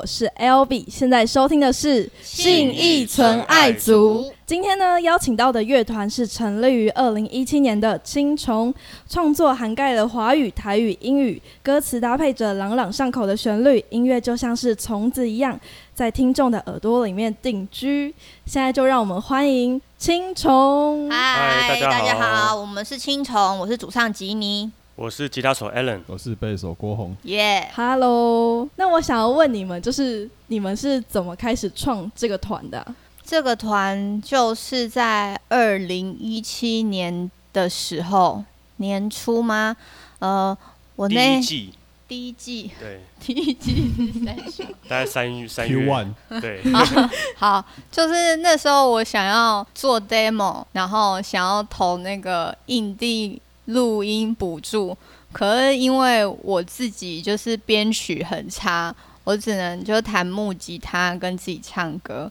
[0.00, 4.32] 好，我是 L B，现在收听的是信义纯爱族。
[4.46, 8.72] 今天呢，邀请到的乐团是成立于二零一七年的青虫，
[9.08, 15.60] 创作涵盖了华语、台语、英语，歌词搭配着朗朗上口的旋律，音乐就像是虫子一样，
[15.94, 18.14] 在听众的耳朵里面定居。
[18.46, 21.10] 现在就让我们欢迎青虫。
[21.10, 27.16] 嗨，大家好我们是青虫，我是主唱吉尼，我是吉他手 Alan，我是贝手郭宏。
[27.22, 32.80] 耶，Hello，那我想要问你们，就是你们是怎么开始创这个团的？
[32.80, 38.44] 啊、这个团就是在二零一七年的时候
[38.76, 39.74] 年初吗？
[40.18, 40.54] 呃，
[40.96, 41.72] 我第那一季，
[42.06, 42.70] 第一季。
[42.78, 46.12] 对，第一季是三十 大概三月三 Q 月 One，
[46.42, 46.60] 对，
[47.38, 53.40] 好，就是那时候我想要做 demo，然后想要投那个印地
[53.70, 54.96] 录音补助，
[55.32, 62.30] 可是因为我自己就是编曲很差，我只能就弹木吉他跟自己唱歌，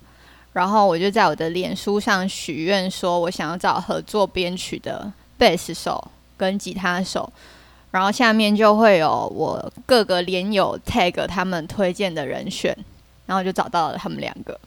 [0.53, 7.31] 然后我就在我的脸书上许愿说，我想要找合作编曲的贝斯手跟吉他手。
[7.91, 12.77] 然后下面就会有我各个连友 tag 他们推荐的人选，
[13.25, 14.59] 然后就找到了他们两个。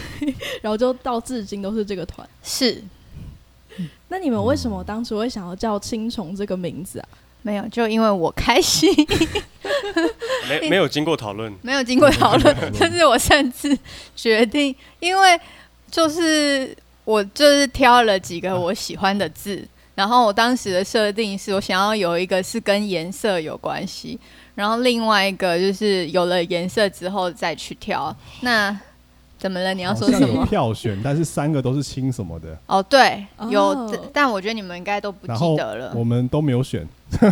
[0.62, 2.26] 然后就到至今都是这个团。
[2.42, 2.82] 是
[4.08, 7.08] 那你们为什么当初会想要叫青虫这个名字啊？
[7.42, 8.92] 没有，就因为我开心，
[10.48, 13.78] 没没有经过讨论， 没有经过讨论没有，经过讨论就是我擅自
[14.16, 15.40] 决定，因为
[15.88, 24.18] 就是我就是挑了几个我喜欢的字，然后我当时的设定是我想要有一个是跟颜色有关系，
[24.56, 28.12] 然后另外一个就是有了颜色之后再去挑。
[28.40, 28.76] 那
[29.38, 29.74] 怎么了？
[29.74, 30.46] 你要说好像有什么？
[30.46, 35.92] 票选，但是三个都是亲什么的，哦，对，有哦，但我觉得你们应该都不记得了。
[35.94, 36.86] 我们都没有选，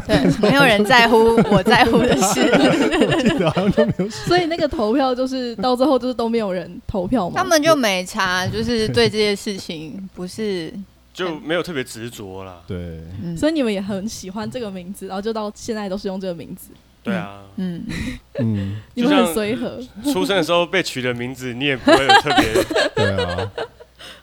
[0.06, 1.16] 对， 没有人在乎
[1.50, 2.40] 我在乎的事。
[2.52, 4.26] 我记得好像都没有选。
[4.26, 7.34] 所以那个投票就是到最后就是都没有人投票吗？
[7.36, 10.72] 他们就没查，就是对这些事情不是，
[11.12, 12.60] 就没有特别执着了。
[12.66, 16.68] 对，嗯所以你们也很喜欢这个名字，然后就到现在都是用这个名字。
[17.04, 17.84] 对啊，嗯，
[18.40, 19.78] 嗯， 你们很就像随和，
[20.12, 22.64] 出生的时候被取的名字，你也不会有特别，
[22.96, 23.52] 对啊，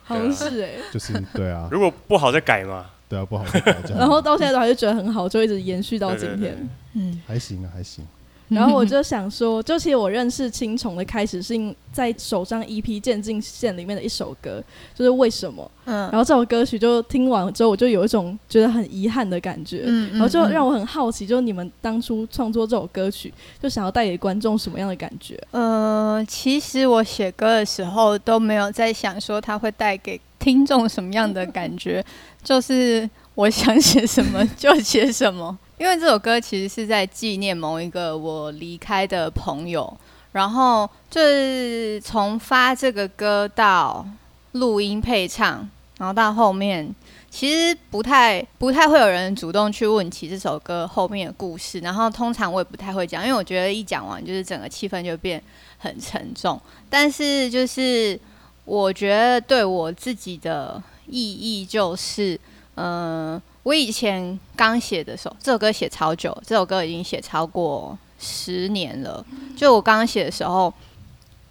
[0.03, 2.85] 好像是哎、就是对啊，如果不好再改嘛。
[3.07, 6.57] 对啊，不好再改 然后到现在都还是觉得很好，就一直延续到今天。
[6.93, 8.07] 嗯，还行啊，还行。
[8.56, 14.62] 然后我就想说，就其实我认识青虫的开始是因在首张 EP《渐进线》里面的一首歌，
[14.94, 15.69] 就是为什么？
[15.85, 19.84] 嗯然嗯后这首歌曲就听完之后，我就有一种觉得很遗憾的感觉。
[19.85, 25.41] 嗯然后就让我我很好奇，就是你们当初创作这首歌曲，就想要带给观众什么样的感觉？
[25.51, 32.03] 呃，其实我写歌的时候都没有在想说它会带给听众什么样的感觉，
[32.44, 35.57] 就是我想写什么就写什么。
[35.81, 39.91] 因为这首歌其实是在纪念某一个我离开的朋友，
[40.31, 44.05] 然后就是从发这个歌到
[44.51, 46.93] 录音配唱，然后到后面，
[47.31, 55.41] 其实不太不太会有人主动去问起这首歌后面的故事，然后通常我也不太会讲，因为我觉得一讲完就是整个气氛就变
[55.79, 56.61] 很沉重。
[56.91, 58.19] 但是就是
[58.65, 62.39] 我觉得对我自己的意义就是，
[62.75, 69.23] 嗯、我以前刚写的时候，这首歌写超久，这首歌已经写超过十年了。
[69.55, 70.73] 就我刚刚写的时候，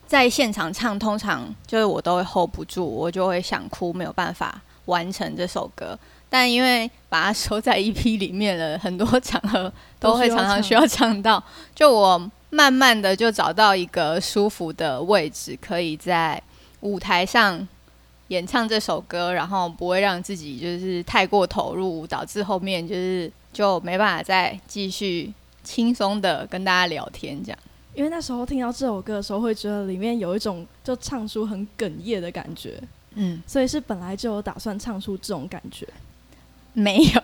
[0.07, 5.97] 在现场唱，通常就是我都会 hold 不住，我就会想哭，没有办法完成这首歌。
[6.29, 11.43] 但因为把它收在 EP 里面了，很多场合都会常常需要唱到，
[11.75, 16.41] 就我慢慢的就找到一个舒服的位置，可以在
[16.81, 17.67] 舞台上
[18.31, 25.33] 演唱这首歌，然后不会让自己就是太过投入，导致后面就是就没办法再继续
[25.65, 27.59] 轻松的跟大家聊天这样。
[27.93, 32.81] 因为那时候听到这首歌的时候，会觉得里面有一种就唱出很哽咽的感觉，
[33.15, 35.87] 嗯，所以是本来就有打算唱出这种感觉。
[36.73, 37.21] 没有，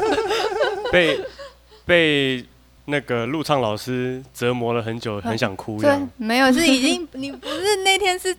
[0.92, 1.18] 被
[1.86, 2.44] 被
[2.84, 8.36] 那个录唱老师折磨了很久，很想哭这对样。，没有是已经你不是那天是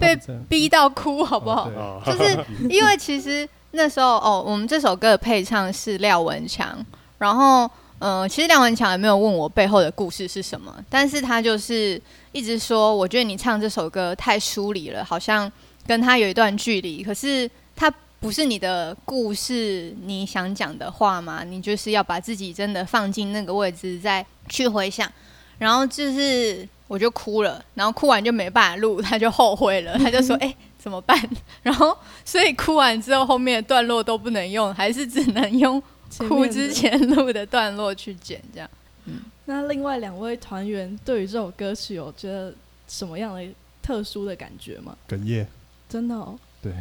[0.00, 0.18] 被
[0.48, 1.70] 逼到哭好不好？
[2.04, 2.36] 就是
[2.68, 6.76] 因为其实那时候哦，我们这首歌的配唱是廖文强，
[7.18, 7.70] 然后
[8.00, 12.00] 嗯，其实廖文强也没有问我背后的故事是什么，但是他就是
[12.32, 15.50] 一直说，我觉得你唱这首歌太疏离了，好像
[15.86, 25.10] 跟他有一段距离，可是他不是你的故事，你想讲的话嘛，你就是要把自己真的放进那个位置，再去回想，
[25.58, 31.16] 然后就是我就哭了，然后哭完就没办法录，他就后悔了，他就说，哎、怎么办？
[31.62, 35.80] 然后所以哭完之后，后面的段落都不能用，还是只能用
[36.18, 38.68] 哭之前录的段落去剪，这样。
[39.04, 42.52] 嗯那另外两位团员对于这首歌曲有觉得
[42.88, 43.44] 什么样的
[43.80, 44.96] 特殊的感觉吗？
[45.08, 45.46] 哽咽。
[45.88, 46.72] 真的哦，对，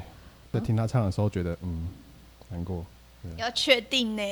[0.52, 1.88] 在听他唱的时候，觉得嗯
[2.50, 2.84] 难过，
[3.38, 4.24] 要确定呢，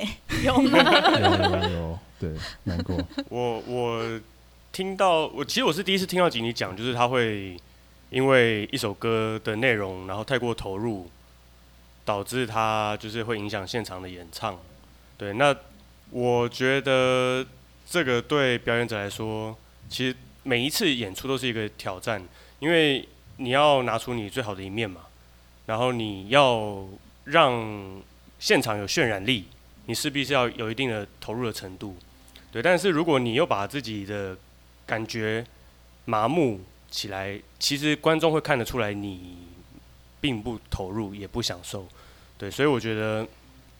[0.43, 0.79] 有 吗？
[1.19, 2.31] 有有有，对，
[2.63, 2.97] 难过。
[3.29, 4.19] 我我
[4.77, 7.57] 听到我其实我是第一次听到吉尼讲，就是他会
[8.11, 11.09] 因为一首歌的内容，然后太过投入，
[12.05, 14.55] 导致他就是会影响现场的演唱。
[15.17, 15.55] 对，那
[16.11, 17.43] 我觉得
[17.89, 19.57] 这个对表演者来说，
[19.89, 22.23] 其实每一次演出都是一个挑战，
[22.59, 23.03] 因为
[23.37, 25.01] 你要拿出你最好的一面嘛，
[25.65, 26.85] 然后你要
[27.23, 27.99] 让
[28.37, 29.45] 现场有渲染力，
[29.87, 31.97] 你势必是要有一定的投入的程度。
[32.51, 34.37] 对，但是如果你又把自己的
[34.87, 35.45] 感觉
[36.05, 39.37] 麻木起来，其实观众会看得出来你
[40.19, 41.85] 并不投入，也不享受。
[42.37, 43.27] 对，所以我觉得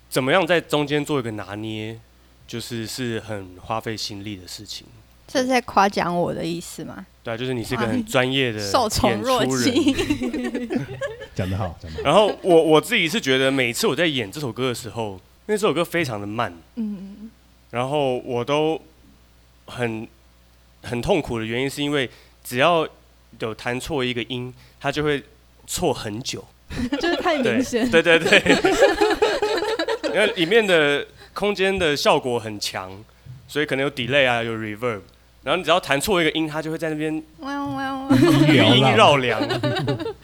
[0.09, 1.97] 怎么样在中间做一个拿捏，
[2.45, 4.85] 就是是很花费心力的事情。
[5.27, 7.05] 这是在夸奖我的意思吗？
[7.21, 9.45] 对啊，就是你是一个很专业的受宠若。
[9.45, 9.93] 惊。
[11.35, 12.03] 讲得好，讲得好。
[12.03, 17.29] 然后我我自己是觉得，每次我在演这首歌的时候，因为这首歌非常的慢，嗯，
[17.71, 18.81] 然后我都
[19.65, 20.07] 很
[20.87, 22.09] 很痛苦的原因，是因为
[22.43, 22.87] 只要
[23.39, 25.21] 有弹错一个音，它就会
[25.67, 26.43] 错很久。
[26.99, 28.39] 就是太明显，对对 对，
[30.13, 32.91] 因为里面的空间的效果很强，
[33.47, 34.99] 所以可能有 delay 啊，有 reverb。
[35.43, 38.09] 然后你只要弹错一个音，它就会在那边哇哇！
[38.49, 39.39] 余音绕梁。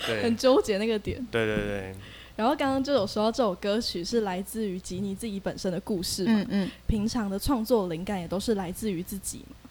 [0.06, 1.26] 对很纠结那个点。
[1.32, 1.96] 对对对，
[2.36, 9.63] 然后刚刚就有说到这首歌曲是来自于吉尼自己本身的故事嘛，嗯嗯，平常的创作灵感也都是来自于自己嘛，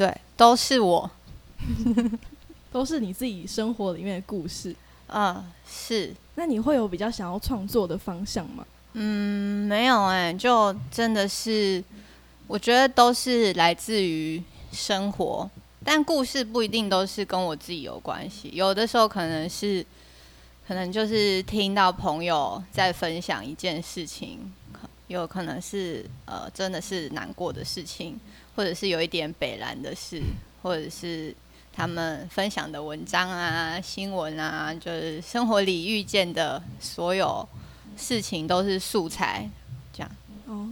[0.00, 1.10] 对，都是我。
[2.72, 4.74] 都是你自己生活里面的故事。
[5.08, 6.14] 嗯，是。
[6.36, 8.64] 那你会有比较想要创作的方向吗？
[8.94, 11.84] 嗯，没有哎、就真的是，
[12.46, 14.42] 我觉得都是来自于
[14.72, 15.50] 生活，
[15.84, 19.84] 但故事不一定都是跟我自己有关系，有的时候可能是，
[20.66, 28.18] 可能就是听到朋友在分享一件事情，可有可能是呃真的是难过的事情，
[28.60, 30.20] 或者是有一点北蓝的事，
[30.62, 31.34] 或者是
[31.72, 37.48] 他们分享的文章啊、新闻啊，就是生活里遇见的所有。
[37.96, 39.48] 事情都是素材，
[39.94, 40.10] 这样
[40.46, 40.68] 哦，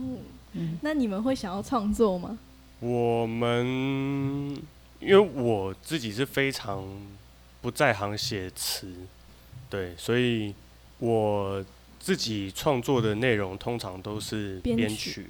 [0.53, 2.39] 嗯那你们会想要创作吗？
[2.81, 3.67] 我们
[5.01, 6.85] 因为我自己是非常
[7.63, 8.93] 不在行写词，
[9.71, 10.55] 对，所以
[10.99, 11.65] 我
[11.99, 15.27] 自己创作的内容通常都是编曲编曲，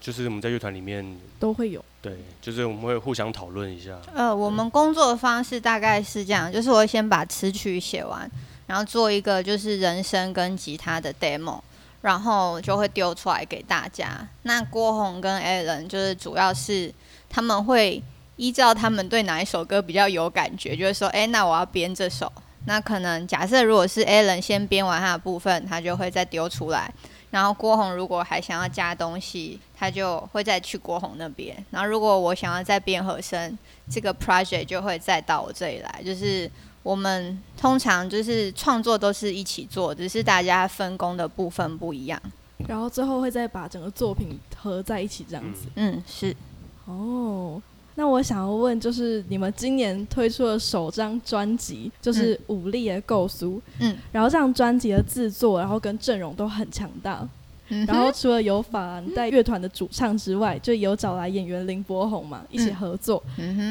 [0.00, 1.82] 就是我们在乐团里面，都会有。
[2.02, 3.98] 对，就是我们会互相讨论一下。
[4.14, 8.30] 呃，我们工作的方式大概是这样，就是我会先把词曲写完，
[8.66, 11.60] 然后做一个就是人声跟吉他的 demo，
[12.00, 14.26] 然后就会丢出来给大家。
[14.44, 16.90] 那郭宏跟 Alan 就是主要是
[17.28, 18.02] 他们会
[18.36, 22.32] 依照他们对哪一首歌比较有感觉，就是说，哎、那我要编这首。
[22.66, 26.90] 那可能假设如果是 Alan 先编完他的部分，他就会再丢出来。
[27.30, 31.56] 然后郭宏如果还想要加东西，他就会再去郭宏那边。
[31.70, 33.56] 然后如果我想要再变和声，
[33.88, 36.02] 这个 project 就会再到我这里来。
[36.04, 36.50] 就是
[36.82, 42.20] 我们通常就是创作都是一起做，只是大家分工的部分不一样。
[42.66, 45.66] 然后最后会再把整个作品合在一起，这样子。
[45.76, 46.36] 嗯，是
[46.84, 47.62] 哦，
[48.00, 53.44] 那我想要问，就是你们今年推出的首张专辑，就是《武力的构思》，
[53.78, 57.28] 嗯，然后这张专辑的制作，然后跟阵容都很强大，
[57.68, 63.22] 嗯，然后除了有法兰带乐团的主唱之外，就有找来演员林柏宏嘛一起合作，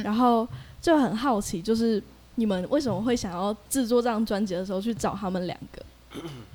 [0.03, 0.47] 然后
[0.79, 1.99] 就很好奇，就是
[2.35, 5.81] 你们为什么会想要制作这张专辑的时候去找他们两个？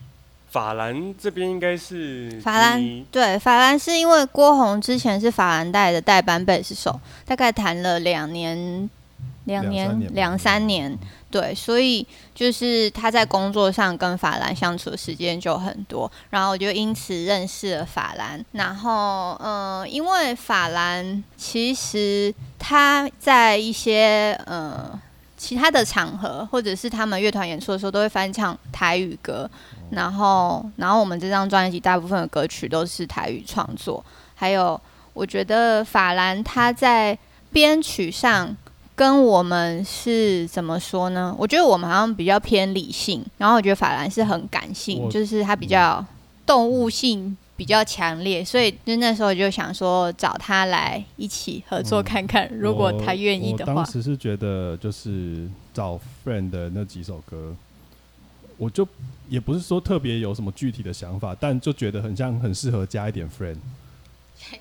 [0.54, 8.88] 法兰这边应该是法兰对，法兰是因为郭宏之前是法兰带的代班贝斯手，大概弹了两年、
[9.46, 10.96] 两年两三年，
[11.28, 18.44] 对，所以就是他在工作上跟法兰相处的时间就很多，然后我就因此认识了法兰。
[18.52, 24.88] 然后，嗯、因为法兰其实他在一些呃
[25.36, 29.50] 其他的场合，或者是他们乐团演出的时候，都会翻唱台语歌。
[29.90, 34.80] 然后，然后我们这张专辑大部分的歌曲都是台语创作，还有
[35.12, 37.16] 我觉得法兰他在
[37.52, 38.56] 编曲上
[38.96, 41.34] 跟我们是怎么说呢？
[41.38, 46.04] 我觉得我们好像比较偏理性，然后我觉得法兰是很感性，就是他比较
[46.46, 53.86] 动物性比较强烈，所以就那时候就想说找他来一起合作嗯看看，如果他愿意的话我当。
[53.86, 57.54] 时是觉得就是找 Friend 的那几首歌，
[58.56, 58.86] 我就
[59.28, 63.56] 也不是说特别有什么具体的想法，但就觉得很像很适合加一点 Friend。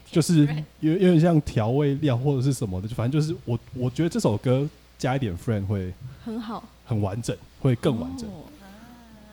[0.06, 0.48] 就是
[0.80, 4.70] 有有点像调味料或者是什么的，就反正就是我我觉得这首歌
[5.00, 5.92] 加一点 friend 会
[6.24, 8.30] 很好，很完整，会更完整。
[8.30, 8.44] 哦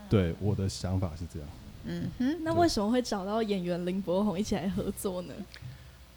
[0.09, 1.49] 对，我的想法是这样。
[1.85, 5.35] 嗯哼，那为什么会找到演员林柏宏一起来合作呢？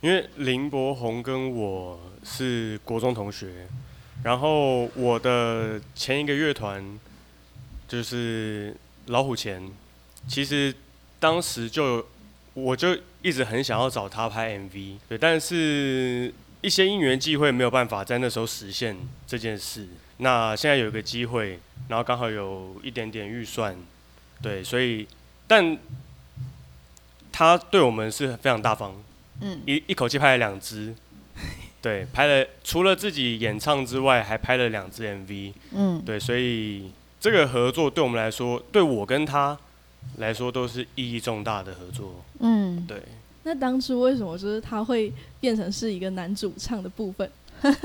[0.01, 3.67] 因为林柏宏跟我是国中同学，
[4.23, 6.83] 然后我的前一个乐团
[7.93, 9.71] 就是老虎钳，
[10.27, 10.73] 其实
[11.19, 12.03] 当时就
[12.55, 18.97] 我就一直很想要找他拍 MV，对，但是一些因缘际会没有办法在那时候实现
[19.27, 19.87] 这件事。
[20.17, 23.77] 那现在有一个机会，然后刚好有一点点预算，
[24.41, 25.07] 对，所以
[25.45, 25.77] 但
[27.31, 28.95] 他对我们是非常大方，
[29.39, 29.61] 嗯。
[29.67, 30.95] 一一口气拍了两支，
[31.79, 36.01] 对，拍了除了自己演唱之外，还拍了两支 MV，嗯。
[36.03, 36.89] 对，所以
[37.23, 39.57] 这个合作对我们来说，对我跟他
[40.17, 43.01] 来说都是意义重大的合作，嗯，对。
[43.43, 47.31] 那当初为什么就是他会变成是一个男主唱的部分？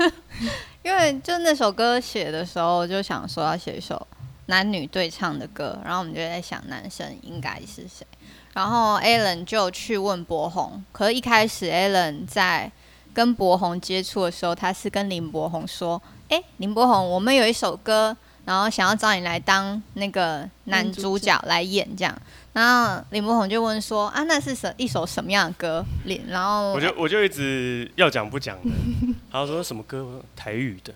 [0.83, 4.05] 因为就那首歌写的时候，就想说要写一首
[4.47, 8.05] 男女对唱的歌，然后我们就在想男生应该是谁，
[8.53, 12.69] 然后 Alan 就去问博宏，可是一开始 Alan 在
[13.13, 18.15] 跟博宏接触的时候，他是跟林柏宏说：“哎、林柏宏，我们有一首歌，
[18.49, 22.19] 然后想要找你来当那个男主角来演这样。”
[22.51, 28.71] 然后林柏宏就问说：“啊，那是什一首什么样的歌？”林，然后我就我就一直要讲不讲的，
[29.31, 30.19] 他说什么歌？
[30.35, 30.91] 台语的，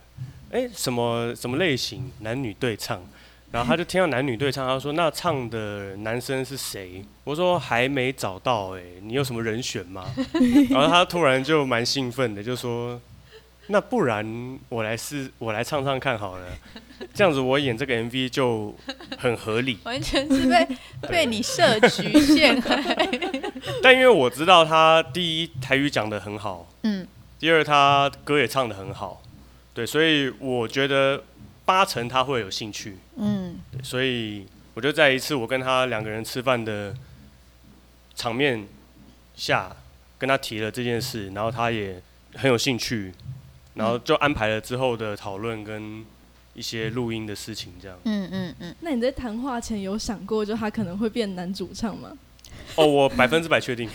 [0.51, 2.11] 哎、什么什么类型？
[2.21, 2.99] 男女对唱。
[3.51, 7.05] 然后他就听到男女对唱，他说那唱的男生是谁？
[7.23, 10.05] 我说还没找到哎、你有什么人选吗？
[10.71, 12.99] 然后他突然就蛮兴奋的，就说
[13.67, 16.47] 那不然我来试，我来唱唱看好了，
[17.13, 18.75] 这样子我演这个 MV 就
[19.17, 19.79] 很合理。
[19.83, 20.67] 完全是被
[21.09, 23.09] 被你设局陷害。
[23.81, 27.07] 但因为我知道他第一台语讲的很好，嗯
[27.39, 29.21] 第二他歌也唱的很好，
[29.73, 31.23] 对，所以我觉得
[31.65, 36.95] 八成他会有兴趣，嗯对，所以我就在一次我跟他两个人吃饭的
[38.15, 38.65] 场面
[39.35, 39.75] 下
[40.17, 42.01] 跟他提了这件事，然后他也
[42.35, 43.13] 很有兴趣，
[43.73, 46.05] 然后就安排了之后的讨论跟
[46.53, 47.97] 一些录音的事情，这样。
[48.05, 52.11] 嗯嗯嗯，那你在谈话前有想过，就他可能会变男主唱吗？
[52.75, 53.89] 哦，我百分之百确定，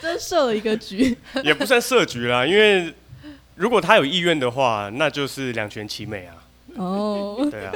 [0.00, 2.92] 这设了一个局， 也不算设局啦，因为
[3.56, 6.36] 如果他有意愿的话，那就是两全其美啊。
[6.76, 7.72] 哦，对啊，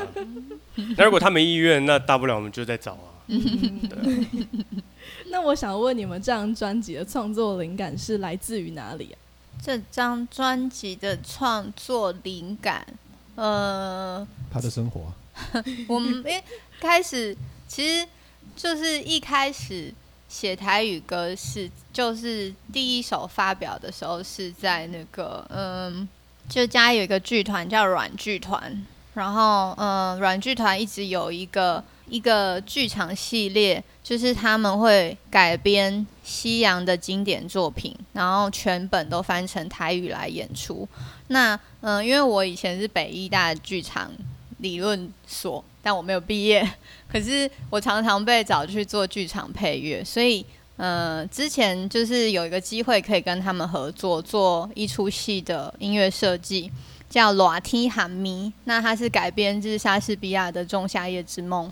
[0.97, 3.13] 那如果他没意愿，那大不了我们就再找啊。
[5.29, 9.19] 那我想问你们，这张专辑的创作灵感是来自于哪里啊？
[9.63, 12.87] 这张专辑的创作灵感，
[13.35, 15.13] 呃，他的生活啊、
[15.89, 16.43] 我们诶
[16.81, 17.37] 开始
[17.67, 18.07] 其实
[18.55, 19.93] 就是一开始
[20.29, 26.09] 写台语歌是就是第一首发表的时候是在那个嗯，
[26.49, 40.89] 就家有一个剧团叫软剧团，然后嗯，软剧团一直有一个一个剧场系列，就是他们会改编西洋的经典作品，然后全本都翻成台语来演出。
[41.29, 44.11] 那嗯，因为我以前是北医大剧场
[44.59, 46.69] 理论所，但我没有毕业。
[47.11, 50.45] 可是我常常被找去做剧场配乐，所以
[50.77, 56.71] 呃，之前就是有一个机会可以跟他们合作做一出戏的音乐设计，
[57.09, 58.47] 叫《裸梯喊咪》。
[58.65, 61.67] 那它是改编自莎士比亚的《仲夏夜之梦》。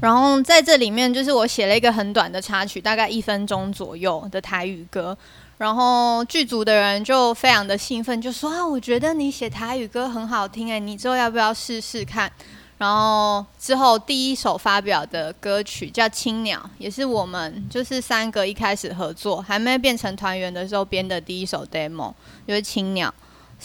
[0.00, 5.16] 然后在这里面，就是我写了一个很短的插曲，大概一分钟左右的台语歌。
[5.58, 12.30] 然后剧组的人就非常的兴奋，就说啊，我觉得你写台语歌很好听哎，你之后要不要试试看？
[12.76, 22.12] 然后之后第一首发表的歌曲叫《青鸟》，也是我们就是三个一开始合作，还没变成团员的时候编的第一首 demo，
[22.46, 23.08] 就是《青鸟》，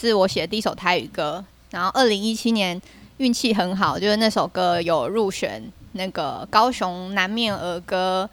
[0.00, 1.44] 是我写的第一首台语歌。
[1.72, 2.80] 然后二零一七年
[3.18, 5.62] 运气很好，就是那首歌有入选
[5.92, 8.28] 那个高雄南面儿歌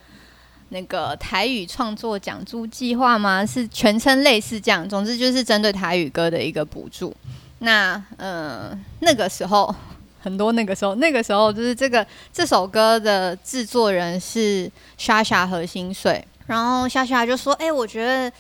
[0.69, 3.45] 那个台语创作奖助计划吗？
[3.45, 7.15] 是全称类似这样，总之就是针对台语歌的一个补助。
[7.59, 9.73] 那呃那个时候
[10.21, 18.31] 很多那个时候那个时候就是这个这首歌的制作人是莎莎和心水，然后莎莎就说：“哎、我觉得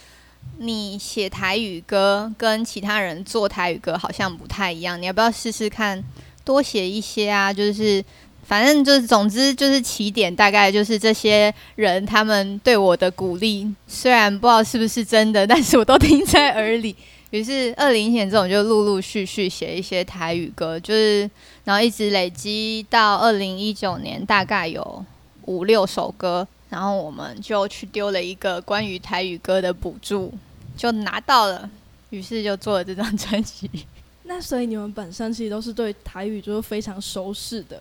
[0.57, 6.03] 你写台语歌跟其他人做台语歌好像不太一样，你要不要试试看
[6.45, 7.51] 多写一些啊？
[7.51, 8.03] 就是
[8.49, 16.95] 反正就是总之就是起点大概就是这些人他们对我的鼓励，虽然不知道是不是真的，但是我都听在耳里。
[17.29, 21.29] 于是二零一年之后，我就陆陆续续写一些台语歌，就是
[21.63, 25.05] 然后一直累积到二零一九年，大概有
[25.45, 30.33] 五六首歌然后我们就去丢了一个关于台语歌的补助，
[30.75, 31.69] 就拿到了，
[32.09, 33.69] 于是就做了这张专辑。
[34.25, 37.79] 那所以你们本身其实都是对台语就是非常熟悉的。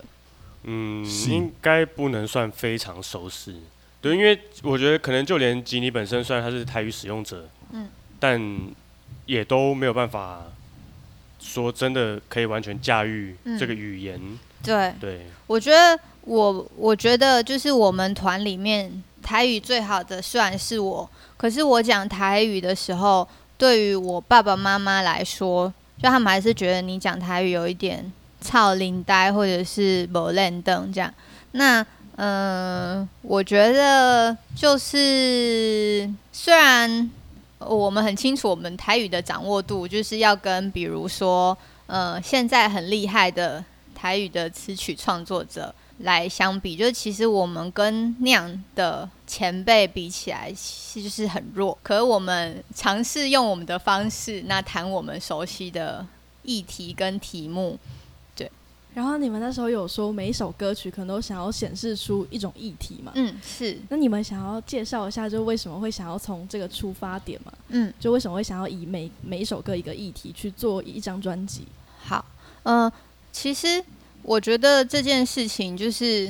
[0.64, 3.62] 嗯，应该不能算非常熟悉。
[4.00, 7.88] 对，因为我觉得可能就连吉尼本身，虽然他是台语使用者，嗯，
[8.20, 8.40] 但
[9.26, 10.44] 也都没有办法
[11.40, 14.20] 说真的可以完全驾驭嗯这个语言。
[14.62, 25.72] 对，对，我觉得我我觉得就是我们团里面台语最好的虽然是我，可是我讲台语的时候，对于我爸爸妈妈来说，
[26.02, 31.12] 就他们还是觉得你讲台语有一点操林呆或者是不认凳这样。
[31.52, 31.80] 那
[32.16, 37.10] 嗯、呃我觉得就是虽然
[37.58, 43.64] 我们很清楚我们台语的掌握度，就是要跟比如说呃现在很厉害的
[43.94, 51.76] 台语的词曲创作者来相比，就其实我们跟那样的前辈比起来，是就是很弱。
[51.82, 56.06] 可是我们尝试用我们的方式，那谈我们熟悉的
[56.42, 57.76] 议题跟题目。
[58.98, 63.12] 然后你们那时候有说每一首歌曲可能都想要显示出一种议题嘛？
[63.14, 67.52] 嗯，是，那你们想要介绍一下，就为什么会想要从这个出发点嘛？
[67.68, 71.62] 嗯，就为什么会想要以每每一首歌一个议题去做一张专辑？
[72.00, 72.24] 好，
[72.64, 72.90] 嗯、
[73.30, 73.80] 其实
[74.20, 76.28] 我觉得这件事情就是，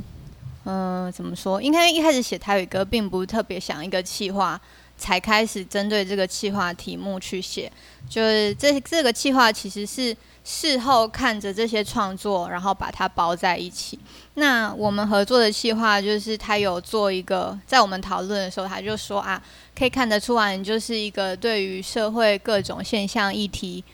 [0.65, 1.63] 嗯、怎么说？
[1.63, 4.61] 应该一开始写台语歌，并不是特别想一个企划，
[4.99, 7.73] 才开始针对这个企划题目去写。
[8.11, 10.15] 就是这这个企划其实是
[10.51, 13.99] 事后看着这些创作，然后把它包在一起。
[14.35, 19.43] 那我们合作的企划就是他有做一个，在我们讨论的时候，他就说啊，
[19.79, 23.85] 可以看得出来，你就是一个对于社会各种现象议题。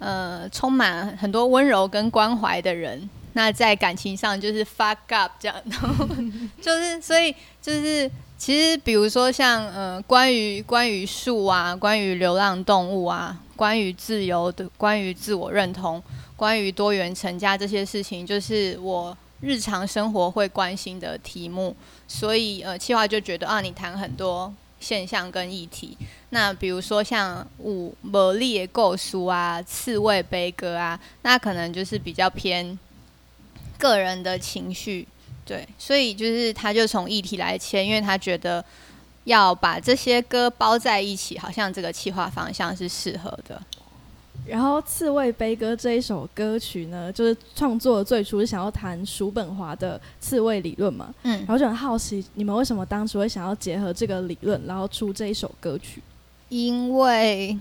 [0.00, 6.06] 呃，充满很多温柔跟关怀的人，那在感情上就是 fuck up 这样， 然后
[6.60, 16.02] 就是所以就是其实比如说像呃关于关于树啊，关于流浪动物啊，关于自由的，关于自我认同，
[16.34, 21.76] 关于多元成家这些事情，就是我日常生活会关心的题目，
[22.08, 25.94] 所以呃，企划就觉得啊，你谈很多现象跟议题。
[26.30, 32.78] 那比如说像五魔力的构书啊、刺猬悲歌啊，那可能就是比较偏
[33.76, 35.06] 个人的情绪，
[35.44, 38.64] 对，所以就是他就从议题来切，因为他觉得
[39.24, 43.60] 要把这些歌包在一起，好像这个企划方向是适合的。
[44.46, 56.02] 然后《刺猬悲歌》这一首歌曲呢，就是创作最初是想要谈叔本华的刺猬理论嘛，嗯然，后就很好奇，你们为什么当初会想要结合这个理论，然后出这一首歌曲？
[56.48, 57.56] 因为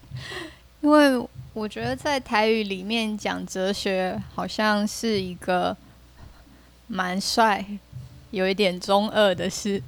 [0.80, 5.76] 因为我觉得在台语里面讲哲学，好像是一个
[6.86, 7.64] 蛮帅、
[8.30, 9.80] 有一点中二的事。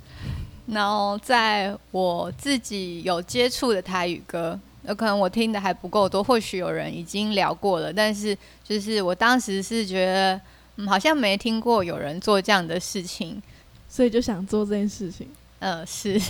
[0.66, 10.40] 然后在我自己有接触的台语歌，有可能我听的还不够多，或许有人已经聊过了，但是就是我当时是觉得，
[10.76, 13.40] 嗯，好像没听过有人做这样的事情。
[13.88, 15.26] 所以就想做这件事情。
[15.59, 16.20] 呃，是，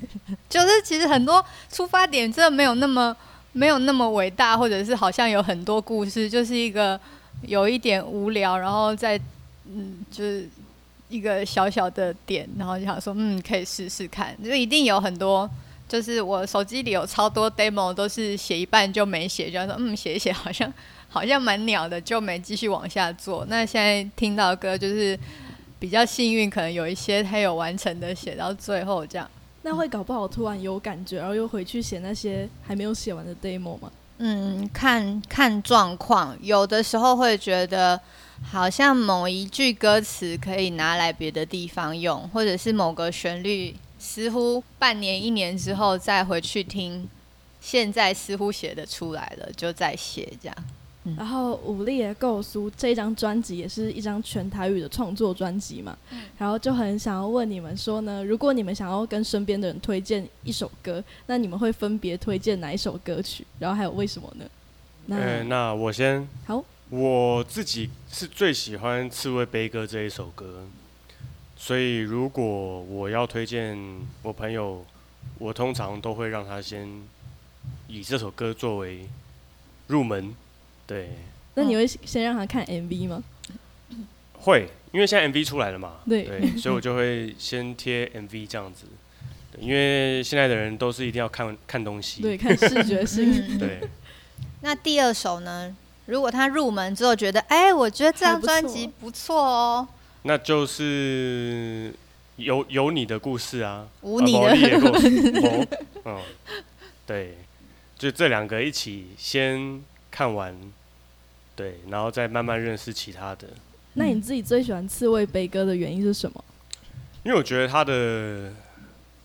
[0.48, 3.16] 就是其实很多出发点真的没有那么
[3.52, 7.00] 没有那么伟大，或者是好像有很多故事，就是一个
[7.42, 9.18] 有一点无聊，然后再
[9.64, 10.48] 嗯，就是
[11.08, 15.48] 一个小小的点，然后就想说，嗯，可以试试看，就一定有很多。
[15.88, 20.72] 就是我手机里有超多 demo，都是写一半就没写，就说嗯写一写好像
[21.08, 23.46] 好像蛮鸟的，就没继续往下做。
[23.48, 25.16] 那现在听到歌就是
[25.78, 29.30] 比较幸运，可能有一些他有完成的写到最后这样。
[29.62, 33.88] 那会搞不好突然有感觉，然后又回去写那些还没有写完的 demo 吗？
[34.18, 38.00] 嗯，看看状况，有的时候会觉得
[38.42, 47.08] 好像某一句歌词可以拿来别的地方用，或者是某个旋律，似乎半年一年之后再回去听，
[47.60, 50.56] 现在似乎写的出来了，就再写这样。
[51.16, 55.96] 然后《武力的构书》这一张专辑也是一张全台语的创作专辑嘛，
[56.36, 63.46] 然后就很想要问你们说呢，如果你们想要跟身边的人推荐一首歌，那你们会分别推荐哪一首歌曲？
[63.60, 64.44] 然后还有为什么呢？
[65.06, 70.66] 那、呃，那我先，好，我自己是最喜欢《刺猬悲歌》这一首歌，
[71.54, 73.76] 所以如果我要推荐
[74.22, 74.86] 我朋友，
[75.38, 76.88] 我通常都会让他先
[77.88, 79.06] 以这首歌作为
[79.88, 80.34] 入门。
[80.86, 81.10] 对，
[81.56, 83.22] 那你会先让他看 MV 吗？
[84.32, 88.86] 会，因为现在 MV 出来了嘛，对所以我就会先贴 MV 这样子。
[89.58, 93.30] 因为现在的人都是一定要看看东西，对，看视觉性。
[93.30, 93.80] 嗯， 对，
[94.62, 95.76] 那第二首呢？
[96.06, 99.88] 如果他入门之后觉得，哎、我觉得这张专辑不错哦，
[100.22, 101.92] 那就是
[102.36, 105.68] 有有你的故事啊，无你的故事，没
[106.04, 106.20] 嗯，
[107.06, 107.38] 对，
[107.98, 110.56] 就这两个一起先看完，
[111.54, 113.48] 对，然后再慢慢认识其他的。
[113.94, 116.44] 那你自己最喜欢刺猬悲歌的原因是什么？
[117.24, 118.52] 因为我觉得它的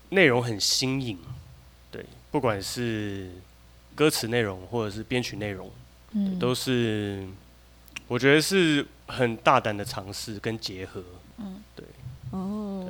[0.08, 1.16] 内容很新颖，
[1.90, 3.30] 对，不管是
[3.94, 5.70] 歌词内容或者是编曲内容，
[6.12, 6.38] 嗯。
[6.38, 7.26] 都是
[8.08, 11.02] 我觉得是很大胆的尝试跟结合。
[11.38, 11.84] 嗯，对。
[12.30, 12.88] 哦，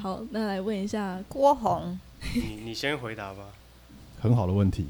[0.00, 1.98] 好，那来问一下，郭红，
[2.34, 3.40] 你你先回答吧。
[4.20, 4.86] 很好的问题，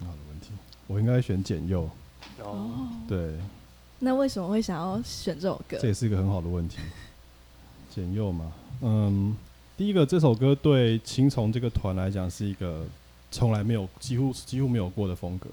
[0.00, 0.48] 很好的问题。
[0.88, 1.88] 我应该选简佑，
[2.40, 3.34] 哦，对，
[4.00, 5.78] 那为什么会想要选这首歌？
[5.80, 5.88] 这？
[5.88, 6.78] 也是一个很好的问题。
[7.94, 9.36] 简佑嘛，嗯，
[9.76, 12.86] 第一个这首歌对青虫这个团来讲是一个
[13.30, 15.48] 从来没有、几乎几乎没有过的风格，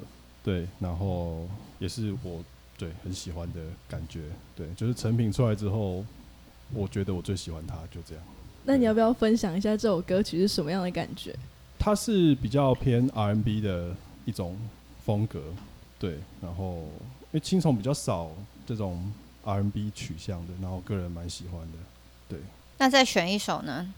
[0.45, 1.47] 对，然后
[1.79, 2.43] 也是我
[2.77, 4.21] 对很喜欢的感觉，
[4.55, 6.05] 对，就是成品出来之后，
[6.71, 8.23] 我觉得我最喜欢它，就这样。
[8.63, 11.35] 那你要不要分享一下这首歌曲是什么样的感觉？
[11.79, 14.55] 它是比较偏 R&B 的一种
[15.03, 15.41] 风格，
[15.97, 16.19] 对。
[16.41, 16.75] 然后
[17.21, 18.29] 因为青虫比较少
[18.67, 19.11] 这种
[19.43, 21.77] R&B 取向的，然后个人蛮喜欢的。
[22.29, 22.39] 对，
[22.77, 23.91] 那再选一首呢？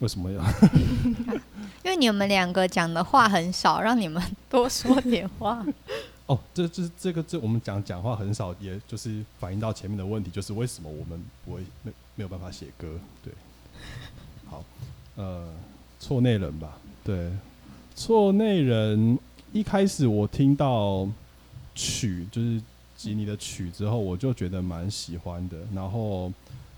[0.00, 0.42] 为什么要？
[1.84, 5.64] 因为你们两个讲的话很少，让你们多说点话。
[6.26, 12.98] 哦，这这这个这我们讲讲话很少，也就是反映到前面的问题，就是为什么我们不会没没有办法写歌？
[13.22, 13.32] 对，
[14.50, 14.64] 好，
[15.14, 15.48] 呃，
[16.00, 17.30] 错内人吧，对，
[17.94, 19.16] 错内人
[19.52, 21.08] 一开始我听到
[21.76, 22.60] 曲就是
[22.96, 26.32] 吉尼的曲之后，我就觉得蛮喜欢的，然后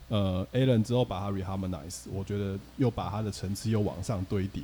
[0.09, 4.63] 呃，Alan 之后把它 reharmonize，我觉得又把它的层次又往上堆叠，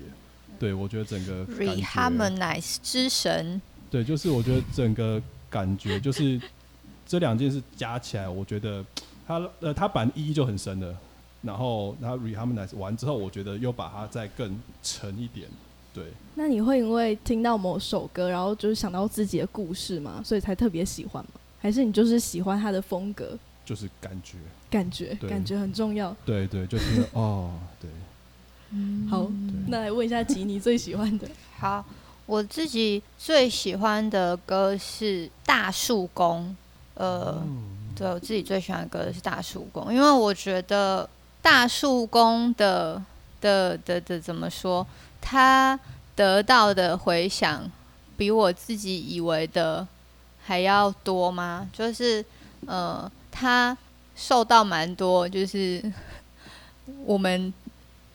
[0.58, 6.40] 对我觉得整个 Reharmonize 之神，对，就是我觉得整个感觉就是
[7.06, 8.82] 这两件事加起来，我觉得
[9.26, 10.96] 它呃它版一就很深了，
[11.42, 15.46] 然后它 reharmonize 完之后，我觉得又把它再更沉一点，
[15.92, 16.04] 对，
[16.34, 20.22] 那你会因为听到某首歌，然后就是想到自己的故事吗？
[20.24, 21.32] 所以才特别喜欢吗？
[21.60, 23.38] 还是你就是喜欢他的风格？
[23.64, 24.36] 就是感觉，
[24.74, 26.14] 感觉，感觉很重要。
[26.26, 27.88] 对对，就听了 哦，对，
[29.08, 31.28] 好，嗯那来问一下吉尼最喜欢的。
[31.58, 31.84] 好，
[32.26, 36.54] 我自己最喜欢的歌是《大树公》，
[37.00, 37.40] 呃，
[37.94, 41.04] 对我自己最喜欢的歌是《大树公》，因为我觉得
[41.40, 43.00] 《大树公》的
[43.40, 44.84] 的的的怎么说，
[45.20, 45.78] 他
[46.16, 47.70] 得到的回响
[48.16, 49.86] 比我自己以为的
[50.44, 51.68] 还要多吗？
[51.72, 52.24] 就是
[52.66, 53.76] 呃，他
[54.14, 55.82] 受到蛮多，就是
[57.04, 57.52] 我们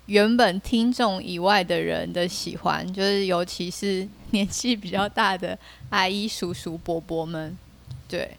[0.06, 5.58] 原本听众以外的人的喜欢，就是尤其是年纪比较大的
[5.90, 7.58] 阿姨、叔叔、伯伯们，
[8.08, 8.38] 对，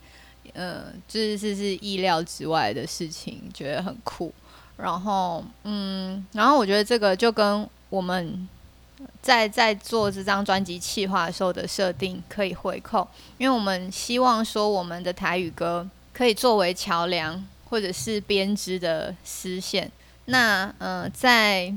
[0.52, 4.32] 呃，这是是意料之外的事情，觉得很酷。
[4.76, 8.48] 然后，嗯，然后我觉得这个就跟我们
[9.20, 15.86] 在在做这张专辑企划的时候的设定可以回扣，因为我们希望说我们的台语歌
[16.20, 19.90] 可以作为桥梁或者是编织的丝线。
[20.26, 21.72] 那呃，在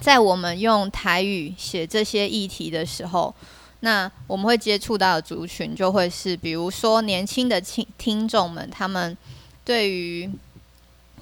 [0.00, 3.34] 在我们用台语写这些议题的时候，
[3.80, 9.14] 那我们会接触到的族群就会是，比如说年轻的听听众们，他们
[9.62, 10.30] 对于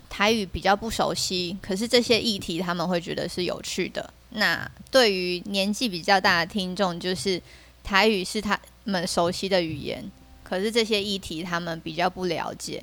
[0.08, 4.08] 台语比较不熟悉，可是这些议题他们会觉得是有趣的。
[4.30, 7.42] 那对于年纪比较大的听众，就是
[7.82, 10.08] 台语是他们熟悉的语言，
[10.54, 12.82] 可是这些议题他们比较不了解。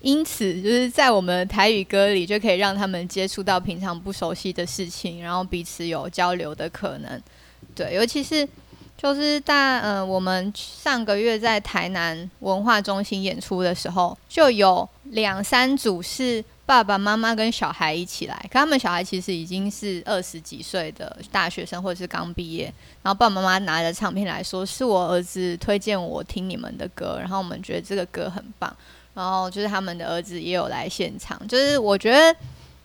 [0.00, 7.22] 因此，就是在我们台语歌里，就可以让他们接触到平常不熟悉的事情，然后彼此有交流的可能。
[7.72, 8.46] 对，尤其是
[8.98, 22.72] 就是大嗯，我们上个月在台南文化中心演出的时候，就有两三组是爸爸妈妈跟小孩一起来，可他们小孩其实已经是二十几岁的大学生或者是刚毕业，
[23.02, 28.74] 然后爸爸妈妈拿着唱片来说，是我儿子推荐我听你们的歌，然后我们觉得这个歌很棒。
[29.14, 32.34] 然后就是他们的儿子也有来现场，就是我觉得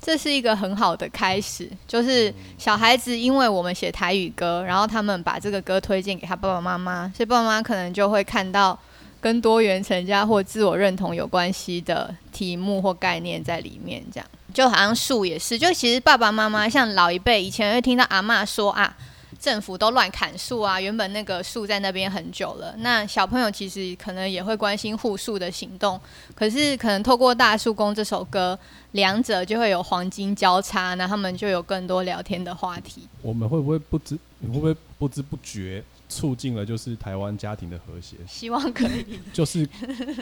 [0.02, 8.78] 这是一个很好的开始，就是小孩子因为我们写台语歌，然后他们把这个歌推荐给他爸爸妈妈，所以爸爸妈妈可能就会看到
[9.20, 18.96] 跟多元成家或自我认同有关系的题目或概念在里面，这样就好像树也是，就其实爸爸妈妈像老一辈以前会听到阿嬷说啊。
[19.40, 20.82] 政府都乱砍树啊！
[20.82, 26.00] 原本那个树在那边很久了，那小朋友其实可能也会关心护树的行动，
[26.34, 28.58] 可是可能透过《大树公》这首歌，
[28.94, 33.08] 两者就会有黄金交叉，那他们就有更多聊天的话题。
[33.22, 38.16] 我们会不会不知你会不会不知不觉促进了就是台湾家庭的和谐？
[38.28, 39.20] 希望可以。
[39.34, 39.68] 就是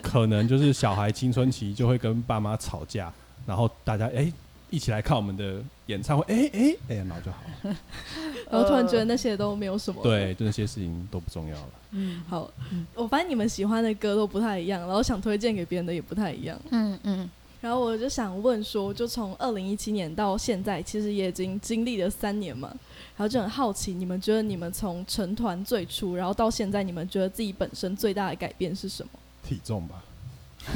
[0.02, 3.14] 可能就是小孩青春期就会跟爸妈吵架，
[3.46, 4.34] 然后大家哎、一
[4.78, 7.78] 一起来看我们的演唱会，哎哎哎，然后就好了。
[8.52, 10.02] 然后突然觉得那些都没有什么。
[10.04, 11.70] 对，就那些事情都不重要了。
[11.92, 12.52] 嗯，好，
[12.94, 16.60] 我发现你们喜欢的歌都不太一样，然后想推荐给别人的也不太一样。
[16.72, 17.30] 嗯嗯。
[17.62, 22.72] 然后我就想问说，就从二零一七年到现在，其实也已经经历了三年嘛。
[23.18, 29.10] 然后就很好奇，你们觉得你们从成团最初，然后到现在，你们觉得自己本身最大的改变是什么？
[29.44, 30.04] 体重吧。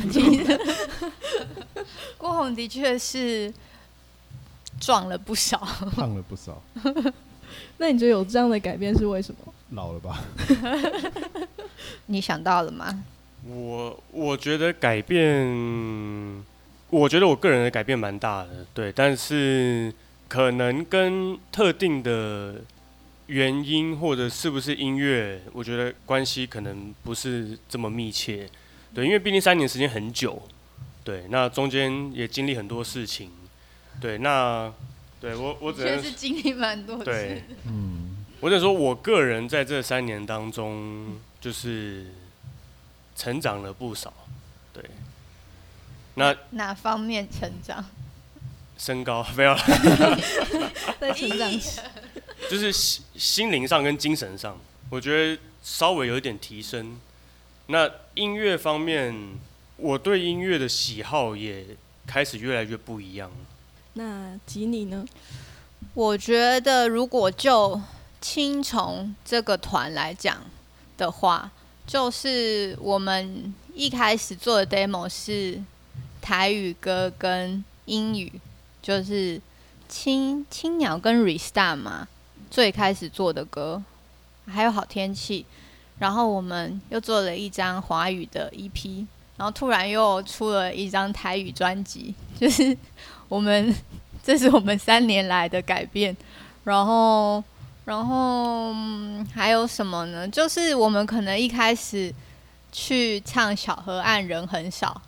[2.18, 3.52] 郭宏的确是
[4.80, 5.58] 壮了不少，
[5.96, 6.62] 胖了不少。
[7.78, 9.54] 那你觉得有这样的改变是为什么？
[9.72, 10.24] 老了吧？
[12.06, 13.04] 你想到了吗？
[13.48, 15.48] 我我觉得改变，
[16.90, 19.94] 我觉得我个人的改变蛮大的，对，但是
[20.30, 22.62] 可能跟特定的
[23.28, 28.50] 原因或者是不是音乐，我觉得关系可能不是这么密切，
[28.94, 30.42] 对，因为毕竟三年时间很久，
[31.04, 33.30] 对，那中间也经历很多事情，
[34.00, 34.72] 对，那
[35.20, 42.06] 对我我只能是经历蛮多，对，嗯，我只能说我个人在这三年当中就是。
[43.16, 44.14] 成长了不少，
[44.72, 44.82] 对。
[46.16, 47.84] 那哪方面成长？
[48.80, 49.54] 身高 没有。
[51.00, 51.52] 在成长，
[52.50, 54.58] 就是心心灵上跟精神上，
[54.90, 57.00] 我觉得稍微有一点提升。
[57.68, 59.14] 那音乐方面，
[59.78, 61.64] 我对音乐的喜好也
[62.08, 63.30] 开始越来越不一样。
[63.94, 65.06] 那吉你呢？
[65.94, 67.80] 我觉得如果就
[68.20, 70.42] 青虫这个团来讲
[70.98, 71.52] 的话。
[71.88, 75.60] 就是我们一开始做的 demo 是
[76.22, 78.32] 台语歌跟英语，
[78.90, 79.40] 就是
[79.88, 82.08] 青青鸟跟 Restart 嘛，
[82.50, 83.84] 最开始做的歌，
[84.48, 85.46] 还有好天气，
[86.00, 89.06] 然后我们又做了一张华语的 EP，
[89.38, 92.76] 然后突然又出了一张台语专辑，就是
[93.28, 93.76] 我们
[94.24, 96.18] 这是我们三年来的改变，
[96.64, 97.44] 然后。
[97.86, 98.72] 然后
[99.34, 100.28] 还有什么呢？
[100.28, 102.14] 就是我们可能一开始
[102.72, 105.02] 去唱小河岸人很少，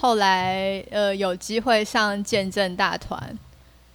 [0.00, 3.38] 后来呃有机会上见证大团，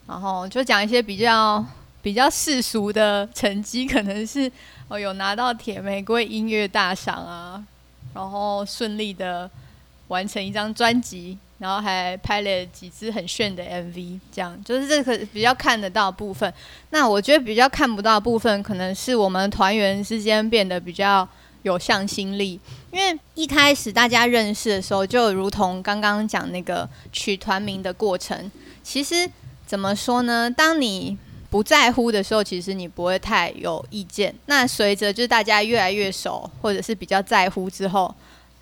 [0.05, 1.65] 然后就讲一些比较
[2.03, 4.51] 比较世俗的成绩，可能是
[4.87, 7.63] 哦有拿到铁玫瑰音乐大赏啊，
[8.13, 9.49] 然后顺利的
[10.09, 11.37] 完成一张专辑。
[11.57, 16.53] 然后还拍了几支很炫的 MV，这样就是这个比较看得到部分。
[16.89, 21.25] 那我觉得比较看不到部分，可能是我们团员之间变得比较
[21.65, 22.59] 有向心力。
[22.91, 28.49] 因为一开始大家认识的时候，就如同刚刚讲那个取团名的过程，
[28.81, 29.29] 其实
[29.67, 30.49] 怎么说呢？
[30.49, 31.17] 当你
[31.49, 34.33] 不在乎的时候，其实你不会太有意见。
[34.45, 38.13] 那随着就是大家越来越熟，或者是比较在乎之后。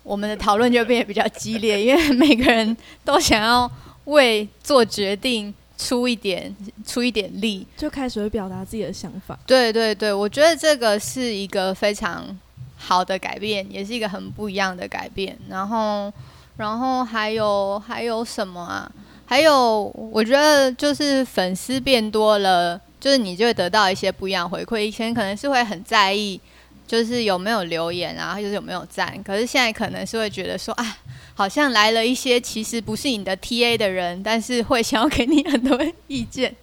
[0.02, 3.70] 我们的讨论就变得比较激烈，因为每个人都想要
[4.04, 6.54] 为做决定出一点
[6.86, 9.38] 出一点力，就开始会表达自己的想法。
[9.46, 12.38] 对对对，我觉得这个是一个非常
[12.84, 15.36] 好的改变，也是一个很不一样的改变。
[15.48, 16.12] 然后，
[16.56, 18.90] 然后还有还有什么啊？
[19.26, 24.80] 还有，我觉得就是粉丝变多了，就是你就会得到一些不一样回馈。
[24.80, 26.40] 以前可能是会很在意。
[26.86, 29.20] 就是有没有留言啊，就是有没有赞？
[29.24, 30.98] 可是现在可能是会觉得说啊，
[31.32, 36.54] 好像来了一些其实不是你的 TA 的人，但是会想要给你很多意见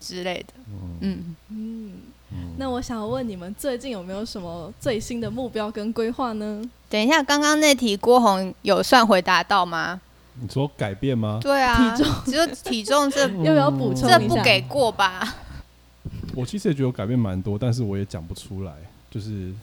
[0.00, 0.54] 之类的。
[1.00, 1.69] 嗯嗯，
[2.60, 6.62] 那我想问你们最近有没有什么最新的目标跟规划呢？
[6.90, 9.98] 等一下，刚刚那题郭红有算回答到吗？
[10.34, 11.38] 你说改变吗？
[11.40, 14.06] 对啊，体重只有体重这 要不要补充？
[14.06, 15.36] 这不给过吧？
[16.36, 18.74] 我其实也觉得改变蛮多，但是我也讲不出来。
[19.10, 19.54] 就是，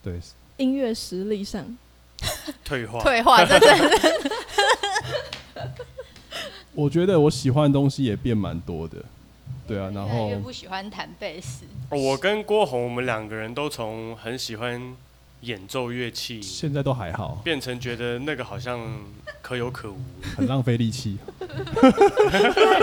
[0.00, 0.20] 对
[0.58, 1.76] 音乐实力上
[2.64, 3.90] 退化，退化， 真的。
[6.72, 9.04] 我觉得我喜欢的东西也变蛮多的，
[9.68, 11.66] 对啊，然后越不喜欢弹贝斯。
[11.90, 14.96] 我跟郭红，我们两个人都从很喜欢
[15.42, 18.80] 演奏乐器，现在都还好，变成觉得那个好像
[19.42, 19.98] 可有可无，
[20.36, 21.18] 很浪费力气。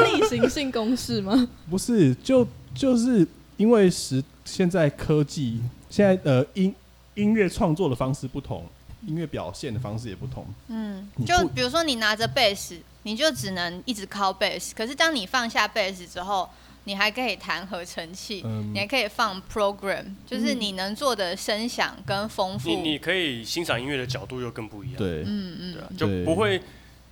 [0.06, 1.50] 例行性公式吗？
[1.70, 5.60] 不是，就就是因为时现在科技。
[5.90, 6.76] 现在呃音
[7.14, 8.66] 音乐创作的方式不同，
[9.08, 10.46] 音乐表现的方式也不同。
[10.68, 14.76] 嗯，就比如说你拿着贝斯，你就只能一直靠贝斯。
[14.76, 16.50] 可是当你放下贝斯之后，
[16.86, 18.42] 你还可以弹合成器，
[18.74, 22.70] 你还可以放 program，就是你能做的声响跟丰富。
[22.70, 24.98] 你你可以欣赏音乐的角度又更不一样。
[24.98, 26.62] 对，嗯嗯，对，就不会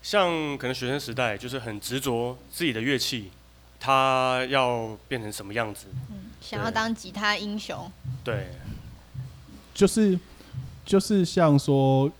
[0.01, 3.31] 像可能学生时代就是很执着自己的乐器，
[3.79, 5.87] 它要变成什么样子。
[6.09, 7.91] 嗯，想要当吉他英雄。
[8.23, 8.47] 对。
[9.73, 10.19] 就是
[10.85, 12.11] 就是像说，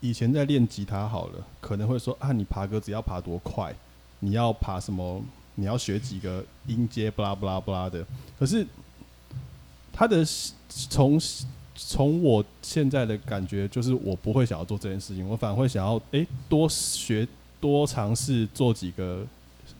[0.00, 3.74] 以前在练吉他好了，可能会说啊，你爬格子要爬多快？
[4.20, 5.22] 你要爬什么
[5.54, 8.04] 你要学几个音阶，不拉不拉不拉的。
[8.38, 8.66] 可是
[9.92, 10.24] 他的
[10.68, 11.20] 从
[11.74, 17.26] 从我现在的感觉，就是我不会想要做这件事情，我反而会想要诶多学
[17.60, 19.26] 多尝试做几个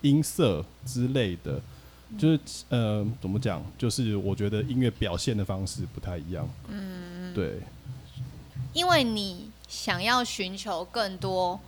[0.03, 1.61] 音色之类的。
[2.17, 3.61] 就是呃，怎么讲？
[3.77, 6.49] 就是我觉得音乐表现的方式不太一样。
[6.69, 7.59] 嗯，对。
[8.73, 11.59] 因为你想要寻求更多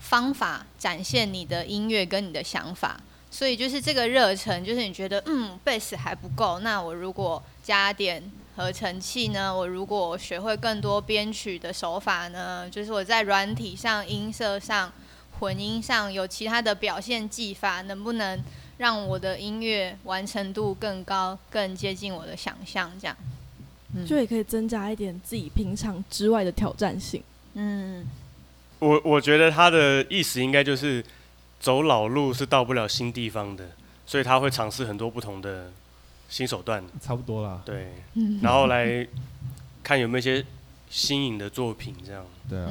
[0.00, 3.00] 方法展现你的音乐跟你的想法，
[3.34, 8.22] 所以就是这个热忱，就是你觉得嗯，贝斯还不够，那我如果加点
[8.54, 9.52] 合成器呢？
[9.52, 12.70] 我如果学会更多编曲的手法呢？
[12.70, 14.92] 就是我在软体上、音色上、
[15.40, 18.40] 混音上有其他的表现技法，能不能？
[18.78, 23.16] 让我的音乐完成度更高，更接近我的想象，这样，
[24.06, 27.22] 就也可以增加一点自己平常之外的挑战性。
[27.54, 28.04] 嗯，
[28.78, 31.04] 我我觉得他的意思应该就是
[31.64, 33.70] 走老路是到不了新地方的，
[34.04, 35.72] 所以他会尝试很多不同的
[36.28, 36.84] 新手段。
[37.00, 37.94] 差不多啦，对，
[38.42, 39.08] 然后来
[39.82, 40.44] 看有没有一些
[40.90, 42.26] 新颖的作品，这样。
[42.50, 42.70] 对啊，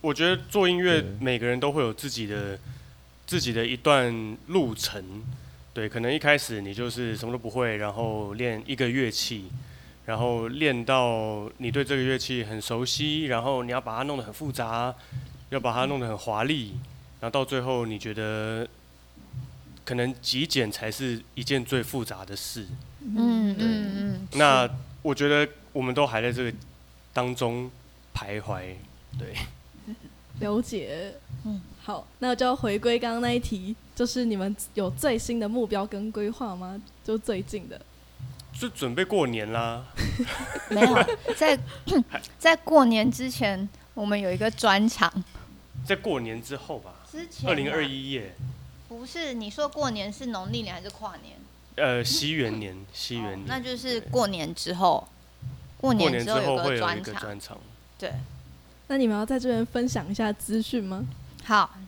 [0.00, 2.58] 我觉得做音乐，每个人都会有自己的。
[3.28, 5.22] 自己的一段路程，
[5.74, 9.50] 对，可能一开始你就是什么都不会，然后练一个乐器，
[10.06, 14.94] 然后练到你对这个乐器很熟悉，然后你要把它弄得很复杂，
[15.50, 16.72] 要把它弄得很华丽，
[17.20, 18.66] 然后到最后你觉得
[19.84, 22.66] 可能极简才是一件最复杂的事。
[23.00, 24.28] 嗯嗯嗯。
[24.32, 24.68] 那
[25.02, 26.52] 我觉得我们都还在这个
[27.12, 27.70] 当中
[28.14, 28.74] 徘徊，
[29.18, 29.34] 对。
[30.40, 31.14] 了解。
[31.44, 31.60] 嗯。
[31.82, 36.78] 好，那就要回归刚刚那一题，就是你们有最新的目标跟规划吗？
[37.02, 37.80] 就最近的，
[38.52, 39.86] 就准备过年啦。
[40.68, 41.58] 没有，在
[42.38, 45.10] 在过年之前，我们有一个专场。
[45.86, 46.92] 在过年之后吧。
[47.18, 47.48] 之前。
[47.48, 48.34] 二零二一耶。
[48.88, 51.36] 不是，你说过年是农历年还是跨年？
[51.76, 53.44] 呃，西元年， 西元年。
[53.46, 55.06] 那就是过年之后。
[55.80, 57.02] 过年之后有个专
[57.38, 57.58] 场。
[57.98, 58.12] 对。
[58.88, 61.04] 那你们要在这边分享一下资讯吗？
[61.44, 61.78] 好，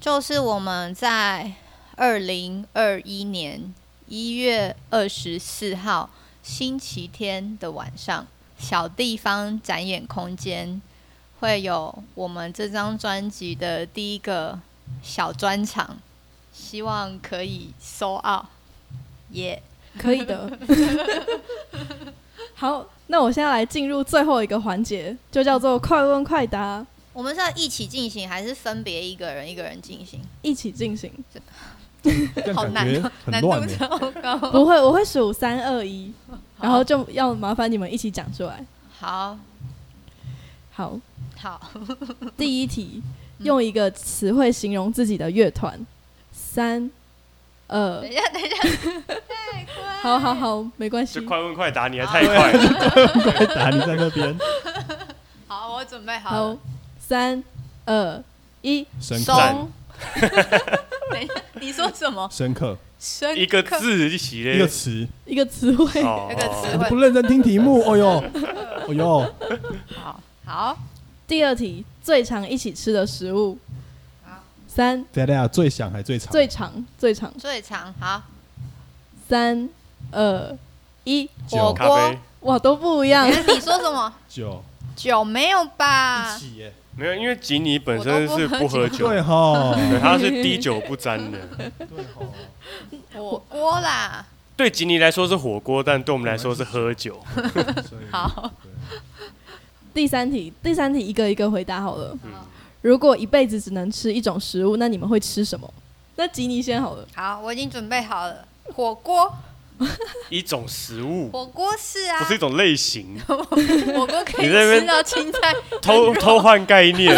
[0.00, 1.52] 就是我们在
[1.96, 3.74] 二零二一年
[4.06, 6.10] 一月二十四号
[6.42, 8.26] 星期天的晚上，
[8.58, 10.80] 小地方展演空间
[11.44, 14.58] 会有我们这张专辑的第一个
[15.02, 15.94] 小专场，
[16.54, 18.46] 希望可以收奥，
[19.30, 19.62] 也
[19.98, 20.50] 可以的。
[22.56, 26.84] 好，那我现在来进入最后一个环节，就叫做快问快答。
[27.12, 30.22] 我们是要一起进行，还是分别一个人一个人进行？
[30.40, 31.12] 一起进行，
[32.54, 32.90] 好难，
[33.26, 33.86] 难度超
[34.22, 34.38] 高。
[34.50, 36.10] 不会，我会数三二一，
[36.58, 38.64] 然后就要麻烦你们一起讲出来。
[38.98, 39.38] 好，
[40.72, 40.98] 好，
[41.36, 41.60] 好。
[42.36, 43.02] 第一题，
[43.38, 45.78] 用一个词汇形容自己的乐团。
[46.32, 46.90] 三
[47.68, 48.56] 二，等一下，等一下，
[49.52, 49.96] 太快。
[50.02, 51.20] 好好好，没关系。
[51.20, 52.58] 就快问快答，你还太快了。
[53.36, 54.36] 快答，你在那边。
[55.46, 56.58] 好，我准备好了。
[56.98, 57.42] 三
[57.86, 58.22] 二
[58.62, 59.68] 一，深刻。
[61.10, 62.28] 等一下，你说什么？
[62.30, 62.76] 深刻。
[62.98, 66.88] 深一个字一起一个词，一个词汇，一个词汇。
[66.88, 68.24] 不认真听题目，哦哟，
[68.88, 69.34] 哦哟。
[69.94, 70.78] 好好。
[71.26, 73.58] 第二题，最常一起吃的食物。
[74.24, 74.42] 好。
[74.68, 75.04] 三。
[75.12, 76.32] 等下，最想还最长？
[76.32, 77.32] 最长，最长。
[77.38, 77.94] 最长。
[77.98, 78.22] 好。
[79.28, 79.68] 三
[80.10, 80.56] 二
[81.04, 82.14] 一，火锅。
[82.40, 83.26] 哇，都不一样。
[83.26, 84.12] 你说什么？
[84.28, 84.62] 酒。
[84.94, 86.36] 酒没有吧？
[86.36, 86.72] 一起耶。
[86.96, 91.38] 没有，因为吉尼本身是不喝酒，对哈，他是滴酒不沾的。
[93.12, 94.24] 火锅啦。
[94.56, 97.20] 对吉尼来说是火锅，但对我们来说是喝酒。
[98.12, 98.52] 好。
[99.94, 102.16] 第三题，第三题一个一个回答好了。
[102.82, 105.72] 如果一辈子只能吃一种食物，那你们会吃什么？
[106.16, 107.06] 那吉尼先好了。
[107.14, 109.32] 好，我已经准备好了，火锅。
[110.30, 113.18] 一种食物，火锅是啊，不是一种类型。
[113.26, 113.36] 火
[114.06, 115.52] 锅可以吃到青菜，
[115.82, 117.12] 偷偷换概念。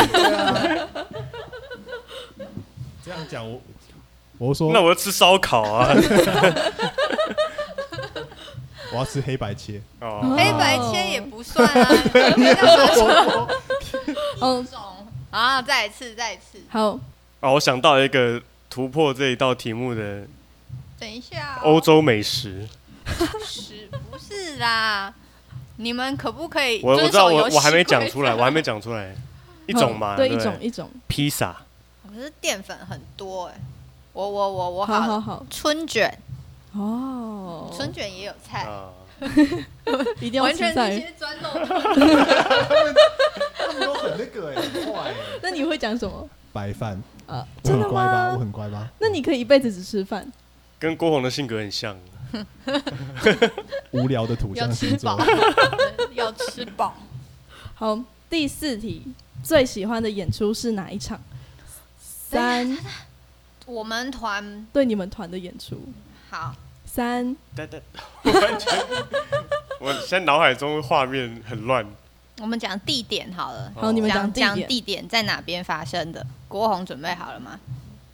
[3.04, 3.60] 这样讲我，
[4.38, 5.94] 我说那我要吃烧烤啊。
[8.96, 9.78] 我要吃黑白切。
[10.00, 11.88] 哦，黑白切也不算啊。
[14.40, 14.66] 嗯，
[15.30, 16.58] 啊，再一次，再一次。
[16.70, 16.98] 好。
[17.40, 18.40] 啊，我想到一个
[18.70, 20.26] 突破这一道题目的。
[20.98, 22.66] 等一下，欧洲美食，
[23.44, 25.12] 是不是啦？
[25.76, 26.80] 你们可不可以？
[26.82, 29.14] 我我知道，我我还没讲出来，我还没讲出来。
[29.66, 31.54] 一种嘛，对，一种一种披萨。
[32.08, 33.60] 可是淀粉很多哎，
[34.14, 36.18] 我我我我好好好，春卷
[36.78, 38.66] 哦，春卷也有菜，
[40.20, 41.48] 一定要吃菜，专肉。
[43.56, 45.14] 他们都很那个哎，坏。
[45.42, 46.28] 那你会讲什么？
[46.52, 47.02] 白饭。
[47.26, 48.32] 啊，真的很乖吧？
[48.34, 48.38] 我？
[48.38, 48.88] 很乖吧？
[49.00, 50.30] 那你可以一辈子只吃饭。
[50.78, 51.96] 跟郭宏的性格很像。
[53.92, 56.94] 无聊的土要象星吃饱座，，要吃饱。
[57.74, 57.98] 好，
[58.28, 59.02] 第四题，
[59.42, 61.18] 最喜欢的演出是哪一场？
[62.00, 62.76] 三，
[63.64, 65.80] 我们团对你们团的演出。
[66.28, 66.54] 好，
[66.86, 67.36] 三，
[68.22, 68.72] 我完全，
[69.80, 71.84] 我现在脑海中画面很乱。
[72.40, 73.72] 我们讲地点好了。
[73.74, 74.30] 好，你们讲
[74.66, 76.24] 地点，在哪边发生的？
[76.48, 77.58] 国宏准备好了吗？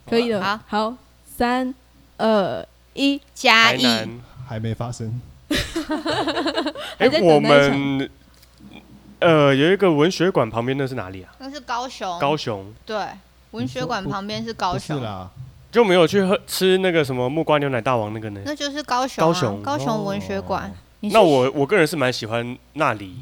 [0.09, 0.41] 可以了。
[0.41, 0.97] 好好，
[1.37, 1.73] 三，
[2.17, 5.21] 二，一，嘉义，台南，还没发生。
[6.97, 8.09] 哎我们
[9.19, 11.33] 呃有一个文学馆旁边，那是哪里啊？
[11.39, 12.19] 那是高雄。
[12.19, 13.05] 高雄对，
[13.51, 15.29] 文学馆旁边是高雄是雄，啦，
[15.73, 18.39] 就没有去喝吃那个什么木瓜牛奶大王那个呢？
[18.45, 19.27] 那就是高雄、啊。
[19.27, 20.69] 高雄高雄文学馆。
[20.69, 20.73] 哦
[21.11, 23.17] 那我我个人是蛮喜欢那里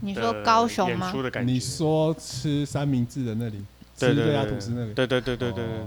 [0.00, 1.22] 你说高雄吗演出？
[1.22, 1.52] 的感觉。
[1.52, 3.62] 你说吃三明治的那里，
[3.98, 5.86] 吃热压对对对吐司那里，对对对对对对对哦，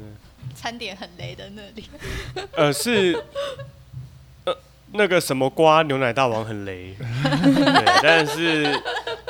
[0.54, 1.86] 餐点很雷的那里。
[2.56, 3.20] 呃是
[4.43, 4.56] 呃
[4.91, 8.80] 那个什么瓜牛奶大王很雷， 对，但是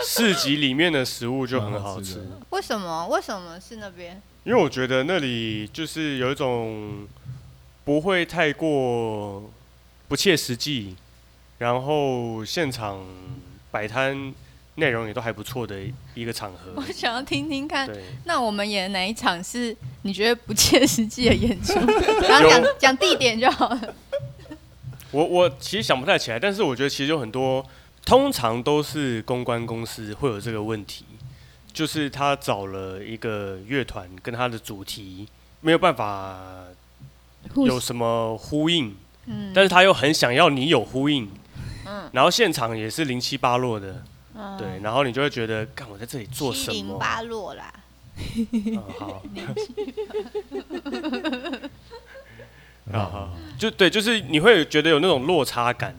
[0.03, 3.07] 市集里面的食物就很好吃好吃，为什么？
[3.07, 4.22] 为什么是那边？
[4.45, 7.07] 因为我觉得那里就是有一种
[7.83, 9.51] 不会太过
[10.07, 10.95] 不切实际，
[11.57, 13.03] 然后现场
[13.71, 14.31] 摆摊
[14.75, 15.79] 内容也都还不错的
[16.13, 16.81] 一个场合我。
[16.93, 21.73] 想要听听看，对，那我们演的哪一场是你觉得不切实际的演出？
[22.29, 23.95] 然后讲讲地点就好了。
[25.11, 27.65] 我我其实想不太起来，但是我觉得其实有很多，
[28.05, 31.05] 通常都是公关公司会有这个问题，
[31.76, 35.28] 就是他找了一个乐团跟他的主题
[35.59, 36.39] 没有办法
[37.57, 38.95] 有什么呼应，
[39.26, 41.30] 嗯，但是他又很想要你有呼应，
[41.86, 42.09] 嗯。
[42.13, 44.01] 然后现场也是零七八落的，
[44.36, 44.57] 嗯。
[44.57, 46.93] 对，然后你就会觉得，看我在这里做什么？
[46.93, 46.97] 零？
[46.97, 47.73] 八落啦。
[52.88, 55.93] 嗯 好，就对，就是你会觉得有那种落差感，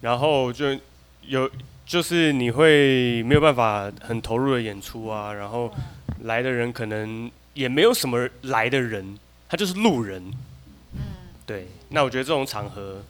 [0.00, 0.76] 然后就
[1.22, 1.48] 有
[1.92, 5.70] 就是你会没有办法很投入的演出啊，然后
[6.22, 10.22] 来的人可能也没有什么来的人，他就是路人，
[10.94, 11.00] 嗯，
[11.44, 13.02] 对，那我觉得这种场合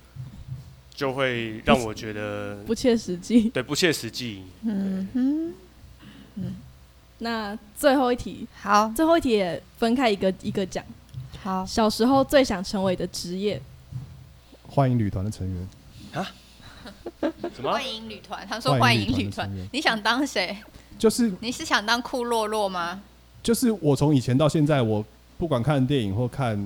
[0.92, 3.48] 就会让我觉得不切实际。
[3.50, 5.54] 对不切实际，嗯哼，
[7.18, 8.92] 那最后一题，好。
[8.96, 10.84] 最后一题也分开一个一个讲。
[11.40, 13.62] 好，小时候最想成为的职业，
[14.66, 15.68] 欢迎旅团的成员，
[17.54, 17.72] 什么？
[17.72, 18.46] 欢迎旅团。
[18.48, 20.56] 他说欢迎旅团你想当谁？
[20.98, 23.02] 就是你是想当库洛洛吗？
[23.42, 25.04] 就是我从以前到现在，我
[25.36, 26.56] 不管看电影或看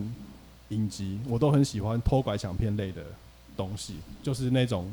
[0.68, 3.03] 影集，我都很喜欢偷拐抢骗类的
[3.57, 4.93] 东西，就是那种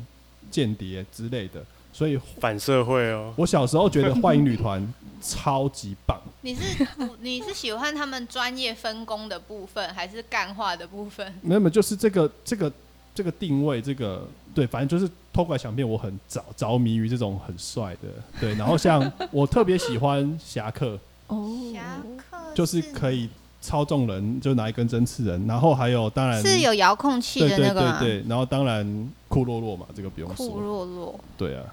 [0.50, 1.62] 间谍之类的。
[1.92, 4.84] 所以反社会哦，我小时候觉得幻影旅团
[5.22, 6.84] 超级棒，你是
[7.20, 11.32] 你是喜欢他们专业分工的部分，还是干话的部分？
[11.40, 12.72] 没有没有，就是这个这个
[13.14, 18.08] 这个定位，这个对，反正就是偷拐抢骗，我很着着迷于这种很帅的，
[18.40, 18.54] 对。
[18.54, 21.98] 然后像 我特别喜欢侠客，哦，侠
[22.30, 23.28] 客就是可以
[23.60, 25.46] 操纵人，就拿一根针刺人。
[25.46, 28.08] 然后还有当然是有遥控器对对的那个对？
[28.08, 31.64] 对对，然后当然库洛洛嘛，这个不用库说，洛洛，对啊，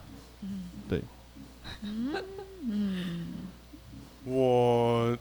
[0.90, 1.02] 对。
[1.84, 3.28] 嗯
[4.24, 5.18] 我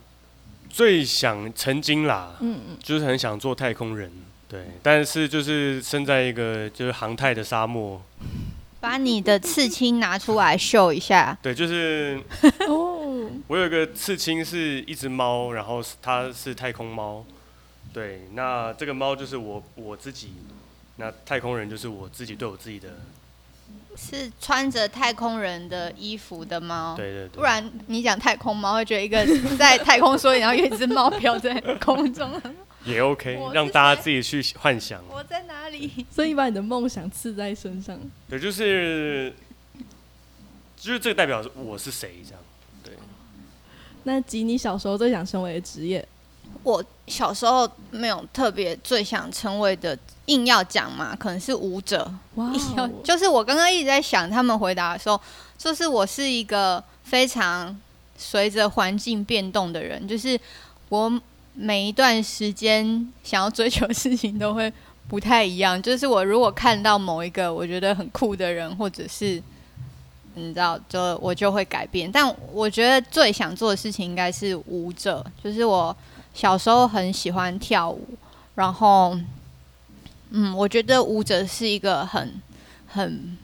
[0.69, 4.13] 最想曾经啦，嗯嗯，就是很想做太空人，
[4.51, 8.03] 对，但是就是身在一个就是航太的沙漠，
[8.81, 11.39] 把你的刺青拿出来秀一下。
[11.41, 12.21] 对，就是
[12.67, 17.25] 哦，我有一个刺青是一只猫，然后它是太空猫，
[17.95, 20.33] 对，那这个猫就是我我自己，
[20.97, 22.89] 那太空人就是我自己对我自己的，
[23.97, 29.25] 是穿着太空人的衣服的猫，对对对，不然你讲太空猫会觉得一个
[29.57, 32.29] 在太空梭里，然后有一只猫飘在空中，
[32.85, 36.05] 也 OK，让大家自己去幻想，我在哪里？
[36.11, 39.35] 所以把你的梦想刺在身上，对，就是
[40.77, 42.43] 就是这个代表我是谁这样，
[42.83, 42.95] 对。
[44.05, 46.07] 那吉你小时候最想成为的职业，
[46.63, 52.11] 我小时候没有特别最想成为的，硬要讲嘛，可能是舞者。
[52.37, 52.51] 哇
[53.05, 55.21] 就是我刚刚一直在想他们回答的时候，
[55.59, 57.79] 就是我是一个非常
[58.17, 60.41] 随着环境变动的人，就是
[60.89, 61.21] 我
[61.61, 64.73] 每一段时间想要追求的事情都会
[65.09, 65.81] 不太一样。
[65.83, 69.43] 就是我如果看到某一个我觉得很酷的人，或者是
[70.35, 72.11] 你知道，就我就会改变。
[72.11, 75.95] 但我觉得最想做的事情应该是舞者，就是我
[76.33, 78.09] 小时候很喜欢跳舞，
[78.55, 79.19] 然后。
[80.33, 82.41] 嗯，我觉得舞者是一个很
[82.87, 83.37] 很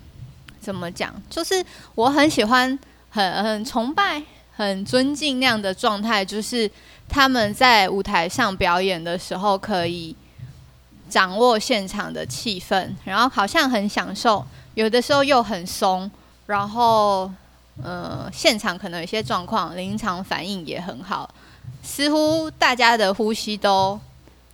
[0.61, 1.61] 怎么讲，就是
[1.97, 2.79] 我很喜欢、
[3.11, 6.71] 很很崇拜、很尊敬那样的状态，就是
[7.09, 10.15] 他们在舞台上表演的时候可以
[11.09, 14.45] 掌握现场的气氛，然后好像很享受，
[14.75, 16.11] 有的时候又很松，
[16.47, 17.31] 然后
[17.83, 21.29] 呃，现场可能有些状况，临场反应也很好，
[21.83, 23.99] 似乎大家的呼吸都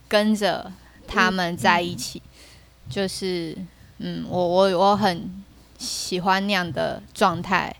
[0.08, 0.70] 跟着
[1.08, 2.22] 他们在一起，
[2.90, 3.56] 就是
[3.98, 5.44] 嗯，我我我很
[5.78, 7.74] 喜欢那样的状态。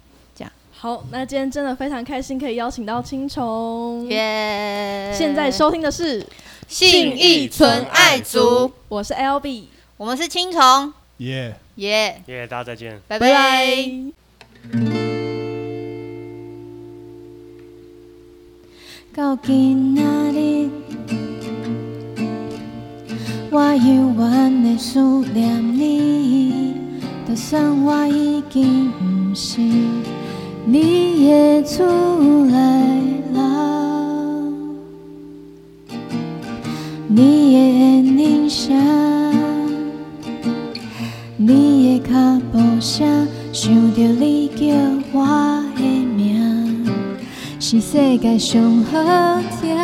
[0.83, 4.05] 好，那今天真的非常开心，可以邀请到青虫。
[4.11, 5.15] 耶！
[5.17, 6.27] 现在收听的是
[6.67, 10.93] 信义存爱族，我是 L B，我们是青虫。
[11.19, 12.49] 耶耶耶！
[12.49, 13.31] 大家再见，拜拜。
[19.15, 20.03] 到今仔
[20.33, 20.69] 日，
[23.53, 24.99] 我犹原会思
[25.33, 26.75] 念你，
[27.29, 29.61] 就算我已经不是。
[30.65, 31.83] 你也出
[32.47, 32.57] 来
[33.33, 33.39] 了，
[37.09, 38.75] 你的脸上，
[41.37, 44.65] 你的脚步声，想着你叫
[45.13, 45.27] 我
[45.77, 46.87] 的名，
[47.59, 49.77] 是世界上好听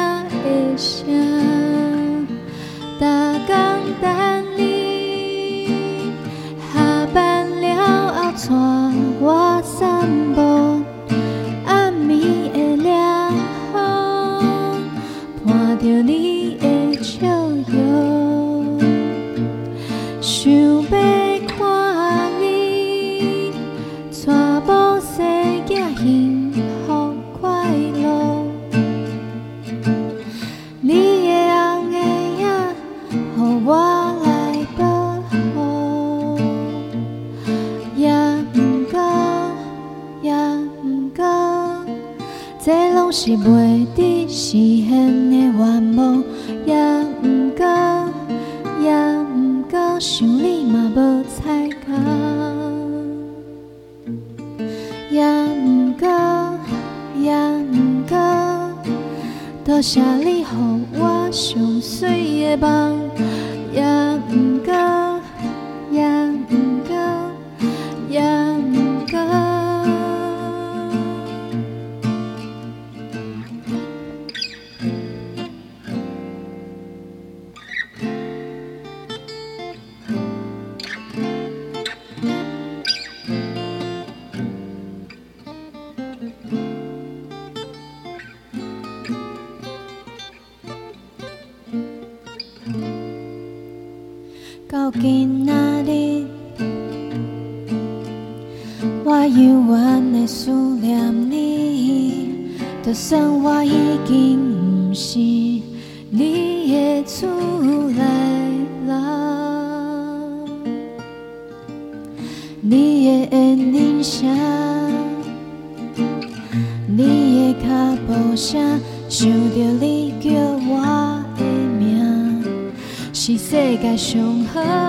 [123.99, 124.88] 胸和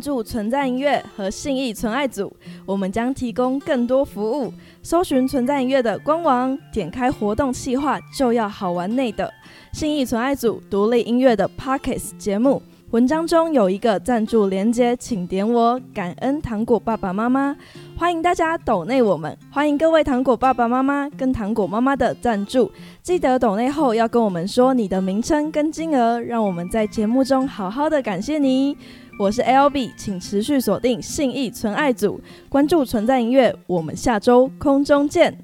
[0.00, 2.34] 赞助存在音乐和信义存爱组，
[2.64, 4.50] 我们将提供更多服务。
[4.82, 9.30] 搜寻存在音乐的官网，点开活动计划就要好玩内的
[9.74, 17.54] 信义存爱组独立音乐的 Pockets 节目，文章中有一个赞助连接，请点我感恩糖果爸爸妈妈，
[17.98, 22.72] 欢迎大家抖内我们，欢迎各位糖果爸爸妈妈跟糖果妈妈的赞助，
[23.02, 28.74] 记得抖内后要跟我们说你的名称跟金额，让我们在节目中好好的感谢你。
[29.20, 32.18] 我是 L B，请持续锁定信义纯爱组，
[32.48, 35.36] 关注存在音乐，我们下周空中见。